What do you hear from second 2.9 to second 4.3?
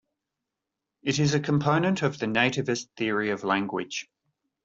theory of language.